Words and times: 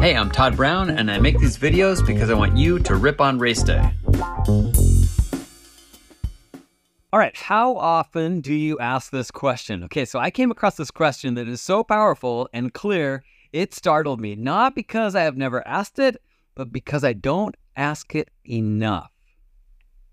Hey, 0.00 0.16
I'm 0.16 0.30
Todd 0.30 0.56
Brown, 0.56 0.88
and 0.88 1.10
I 1.10 1.18
make 1.18 1.38
these 1.38 1.58
videos 1.58 2.04
because 2.06 2.30
I 2.30 2.34
want 2.34 2.56
you 2.56 2.78
to 2.78 2.94
rip 2.94 3.20
on 3.20 3.38
race 3.38 3.62
day. 3.62 3.86
All 7.12 7.18
right, 7.18 7.36
how 7.36 7.76
often 7.76 8.40
do 8.40 8.54
you 8.54 8.78
ask 8.78 9.12
this 9.12 9.30
question? 9.30 9.84
Okay, 9.84 10.06
so 10.06 10.18
I 10.18 10.30
came 10.30 10.50
across 10.50 10.76
this 10.76 10.90
question 10.90 11.34
that 11.34 11.46
is 11.46 11.60
so 11.60 11.84
powerful 11.84 12.48
and 12.54 12.72
clear, 12.72 13.22
it 13.52 13.74
startled 13.74 14.22
me. 14.22 14.34
Not 14.34 14.74
because 14.74 15.14
I 15.14 15.20
have 15.20 15.36
never 15.36 15.68
asked 15.68 15.98
it, 15.98 16.16
but 16.54 16.72
because 16.72 17.04
I 17.04 17.12
don't 17.12 17.54
ask 17.76 18.14
it 18.14 18.30
enough. 18.46 19.12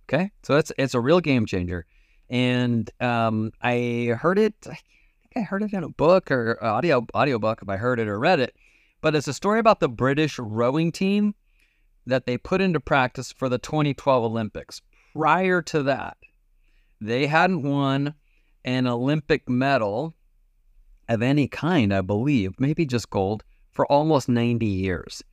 Okay, 0.10 0.32
so 0.44 0.58
it's 0.58 0.74
it's 0.78 0.96
a 0.96 1.00
real 1.00 1.22
game 1.22 1.46
changer, 1.46 1.86
and 2.30 2.92
um, 3.00 3.54
I 3.62 4.18
heard 4.20 4.38
it. 4.38 4.54
I 4.66 4.78
think 5.22 5.38
I 5.38 5.42
heard 5.44 5.64
it 5.64 5.72
in 5.72 5.86
a 5.86 5.90
book 5.90 6.30
or 6.30 6.62
audio 6.62 7.08
audio 7.14 7.40
book 7.40 7.60
if 7.62 7.70
I 7.70 7.78
heard 7.78 8.02
it 8.02 8.10
or 8.10 8.20
read 8.20 8.42
it 8.42 8.54
but 9.02 9.16
it's 9.16 9.28
a 9.28 9.34
story 9.34 9.60
about 9.60 9.80
the 9.80 9.90
British 9.90 10.40
rowing 10.40 10.92
team 10.92 11.36
that 12.06 12.26
they 12.26 12.38
put 12.38 12.62
into 12.62 12.80
practice 12.80 13.32
for 13.32 13.50
the 13.50 13.58
2012 13.58 14.24
Olympics. 14.24 14.82
Prior 15.14 15.62
to 15.64 15.84
that, 15.84 16.18
they 17.02 17.28
hadn't 17.28 17.64
won 17.64 18.14
an 18.66 18.88
Olympic 18.88 19.48
medal 19.48 20.16
of 21.10 21.22
any 21.22 21.48
kind, 21.48 21.94
I 21.94 22.02
believe, 22.02 22.60
maybe 22.60 22.86
just 22.86 23.10
gold, 23.10 23.44
for 23.72 23.86
almost 23.92 24.28
90 24.28 24.66
years. 24.66 25.24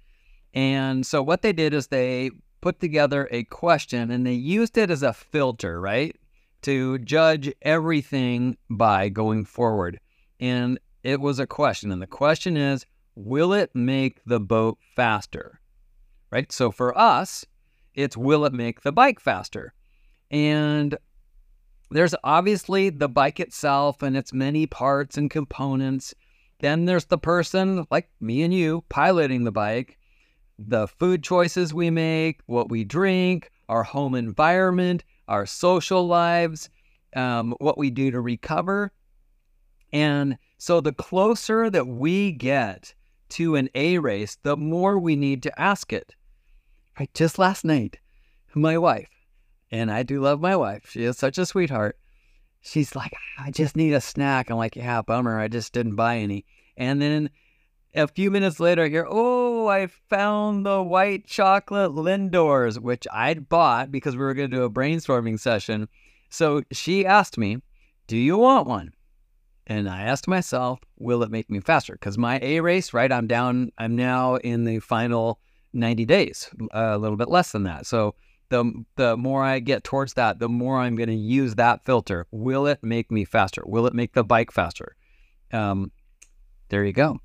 And 0.52 1.04
so 1.04 1.22
what 1.22 1.42
they 1.42 1.52
did 1.52 1.74
is 1.74 1.88
they 1.88 2.30
put 2.60 2.80
together 2.80 3.28
a 3.30 3.44
question 3.44 4.10
and 4.10 4.26
they 4.26 4.34
used 4.34 4.78
it 4.78 4.90
as 4.90 5.02
a 5.02 5.12
filter, 5.12 5.80
right? 5.80 6.16
To 6.62 6.98
judge 6.98 7.52
everything 7.62 8.56
by 8.70 9.08
going 9.08 9.44
forward. 9.44 9.98
And 10.40 10.78
it 11.02 11.20
was 11.20 11.38
a 11.38 11.46
question. 11.46 11.90
And 11.90 12.00
the 12.00 12.06
question 12.06 12.56
is 12.56 12.86
will 13.14 13.52
it 13.52 13.70
make 13.74 14.20
the 14.24 14.40
boat 14.40 14.78
faster? 14.96 15.60
Right? 16.30 16.50
So 16.50 16.70
for 16.70 16.96
us, 16.96 17.44
it's 17.94 18.16
will 18.16 18.44
it 18.44 18.52
make 18.52 18.82
the 18.82 18.92
bike 18.92 19.20
faster? 19.20 19.72
And 20.30 20.96
there's 21.90 22.14
obviously 22.24 22.90
the 22.90 23.08
bike 23.08 23.38
itself 23.38 24.02
and 24.02 24.16
its 24.16 24.32
many 24.32 24.66
parts 24.66 25.16
and 25.16 25.30
components. 25.30 26.14
Then 26.60 26.86
there's 26.86 27.04
the 27.04 27.18
person 27.18 27.86
like 27.90 28.10
me 28.20 28.42
and 28.42 28.52
you 28.52 28.84
piloting 28.88 29.44
the 29.44 29.52
bike, 29.52 29.98
the 30.58 30.88
food 30.88 31.22
choices 31.22 31.74
we 31.74 31.90
make, 31.90 32.40
what 32.46 32.70
we 32.70 32.84
drink, 32.84 33.50
our 33.68 33.82
home 33.82 34.14
environment, 34.14 35.04
our 35.28 35.46
social 35.46 36.06
lives, 36.06 36.68
um, 37.14 37.54
what 37.58 37.78
we 37.78 37.90
do 37.90 38.10
to 38.10 38.20
recover. 38.20 38.92
And 39.92 40.38
so 40.58 40.80
the 40.80 40.92
closer 40.92 41.70
that 41.70 41.86
we 41.86 42.32
get 42.32 42.94
to 43.30 43.56
an 43.56 43.68
A 43.74 43.98
race, 43.98 44.36
the 44.42 44.56
more 44.56 44.98
we 44.98 45.16
need 45.16 45.42
to 45.44 45.60
ask 45.60 45.92
it. 45.92 46.14
Right? 46.98 47.12
Just 47.14 47.38
last 47.38 47.64
night, 47.64 47.98
my 48.54 48.78
wife, 48.78 49.10
and 49.70 49.90
I 49.90 50.02
do 50.02 50.20
love 50.20 50.40
my 50.40 50.56
wife, 50.56 50.88
she 50.90 51.04
is 51.04 51.18
such 51.18 51.38
a 51.38 51.46
sweetheart. 51.46 51.98
She's 52.60 52.96
like, 52.96 53.12
I 53.38 53.50
just 53.50 53.76
need 53.76 53.92
a 53.92 54.00
snack. 54.00 54.48
I'm 54.48 54.56
like, 54.56 54.74
yeah, 54.74 55.02
bummer. 55.02 55.38
I 55.38 55.48
just 55.48 55.74
didn't 55.74 55.96
buy 55.96 56.16
any. 56.16 56.46
And 56.78 57.02
then 57.02 57.28
a 57.94 58.08
few 58.08 58.30
minutes 58.30 58.58
later, 58.58 58.84
I 58.84 58.88
hear, 58.88 59.06
oh, 59.06 59.66
I 59.66 59.88
found 60.08 60.64
the 60.64 60.82
white 60.82 61.26
chocolate 61.26 61.92
Lindors, 61.92 62.80
which 62.80 63.06
I'd 63.12 63.50
bought 63.50 63.92
because 63.92 64.16
we 64.16 64.22
were 64.22 64.32
going 64.32 64.50
to 64.50 64.56
do 64.56 64.62
a 64.62 64.70
brainstorming 64.70 65.38
session. 65.38 65.88
So 66.30 66.62
she 66.72 67.04
asked 67.04 67.36
me, 67.36 67.58
do 68.06 68.16
you 68.16 68.38
want 68.38 68.66
one? 68.66 68.93
And 69.66 69.88
I 69.88 70.02
asked 70.02 70.28
myself, 70.28 70.80
will 70.98 71.22
it 71.22 71.30
make 71.30 71.50
me 71.50 71.60
faster? 71.60 71.94
Because 71.94 72.18
my 72.18 72.38
A 72.42 72.60
race, 72.60 72.92
right? 72.92 73.10
I'm 73.10 73.26
down, 73.26 73.72
I'm 73.78 73.96
now 73.96 74.36
in 74.36 74.64
the 74.64 74.78
final 74.80 75.40
90 75.72 76.04
days, 76.04 76.50
a 76.72 76.98
little 76.98 77.16
bit 77.16 77.28
less 77.28 77.52
than 77.52 77.62
that. 77.64 77.86
So 77.86 78.14
the, 78.50 78.84
the 78.96 79.16
more 79.16 79.42
I 79.42 79.60
get 79.60 79.82
towards 79.82 80.14
that, 80.14 80.38
the 80.38 80.48
more 80.48 80.78
I'm 80.78 80.96
going 80.96 81.08
to 81.08 81.14
use 81.14 81.54
that 81.54 81.84
filter. 81.84 82.26
Will 82.30 82.66
it 82.66 82.82
make 82.82 83.10
me 83.10 83.24
faster? 83.24 83.62
Will 83.64 83.86
it 83.86 83.94
make 83.94 84.12
the 84.12 84.24
bike 84.24 84.52
faster? 84.52 84.96
Um, 85.52 85.92
there 86.68 86.84
you 86.84 86.92
go. 86.92 87.20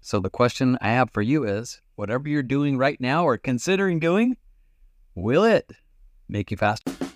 So 0.00 0.20
the 0.20 0.30
question 0.30 0.78
I 0.80 0.90
have 0.90 1.10
for 1.10 1.22
you 1.22 1.44
is 1.44 1.80
whatever 1.96 2.28
you're 2.28 2.42
doing 2.42 2.78
right 2.78 3.00
now 3.00 3.24
or 3.24 3.36
considering 3.36 3.98
doing, 3.98 4.36
will 5.14 5.44
it 5.44 5.72
make 6.28 6.50
you 6.50 6.56
faster? 6.56 7.09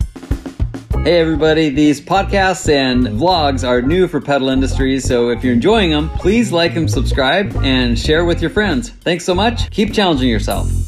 Hey 1.04 1.18
everybody, 1.18 1.68
these 1.68 2.00
podcasts 2.00 2.66
and 2.66 3.06
vlogs 3.06 3.62
are 3.62 3.82
new 3.82 4.08
for 4.08 4.22
Pedal 4.22 4.48
Industries, 4.48 5.04
so 5.04 5.28
if 5.28 5.44
you're 5.44 5.52
enjoying 5.52 5.90
them, 5.90 6.08
please 6.08 6.50
like 6.50 6.76
and 6.76 6.90
subscribe 6.90 7.54
and 7.56 7.98
share 7.98 8.24
with 8.24 8.40
your 8.40 8.50
friends. 8.50 8.88
Thanks 8.88 9.26
so 9.26 9.34
much. 9.34 9.70
Keep 9.70 9.92
challenging 9.92 10.30
yourself. 10.30 10.83